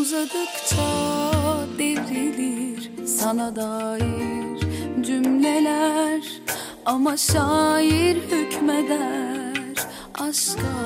[0.00, 0.90] Uzadıkça
[1.78, 4.60] devrilir sana dair
[5.00, 6.22] cümleler.
[6.86, 9.74] Ama şair hükmeder
[10.14, 10.76] aşka.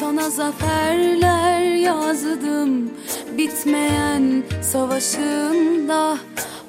[0.00, 2.90] Sana zaferler yazdım
[3.38, 6.16] bitmeyen savaşında.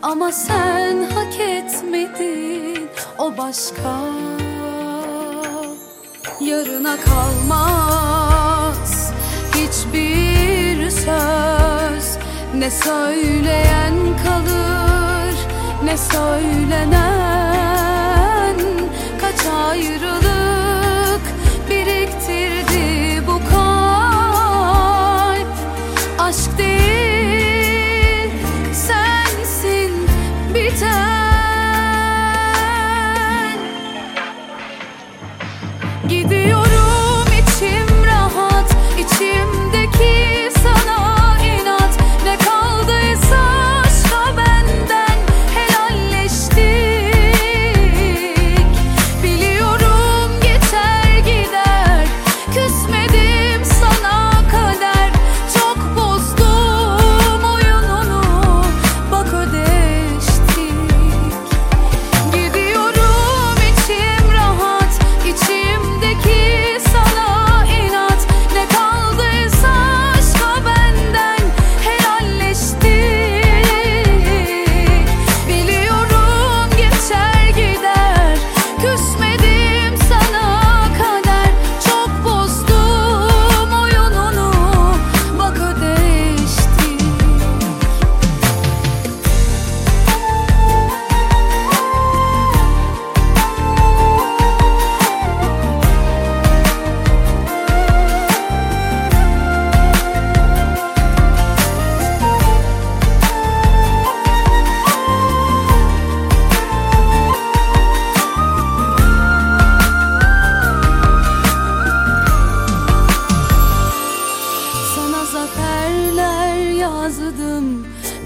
[0.01, 3.99] Ama sen hak etmedin o başka.
[6.41, 8.30] Yarına kalmaz
[9.93, 12.17] hiçbir söz.
[12.55, 13.93] Ne söyleyen
[14.23, 15.35] kalır
[15.83, 16.91] ne söylenen
[19.21, 21.21] Kaç ayrılık
[21.69, 23.87] biriktirdi bu kalp.
[26.19, 28.31] Aşk değil
[28.73, 30.07] sensin
[30.53, 31.01] biten.
[36.09, 36.40] Gidiyorum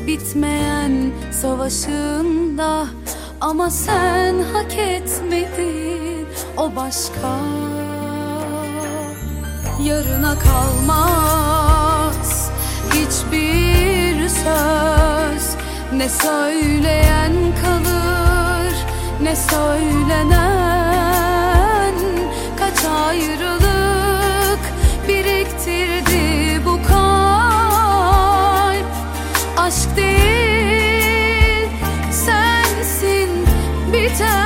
[0.07, 2.85] bitmeyen savaşında.
[3.41, 7.39] Ama sen hak etmedin o başka.
[9.83, 11.31] Yarına kalmaz
[12.89, 15.55] hiçbir söz.
[15.93, 17.33] Ne söyleyen
[17.63, 18.05] kalır
[19.21, 20.75] ne söylenen
[22.59, 23.64] Kaç ayrılık
[34.17, 34.44] time